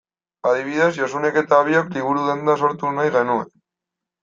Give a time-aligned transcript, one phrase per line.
[0.51, 3.49] Adibidez, Josunek eta biok liburu-denda sortu nahi genuen.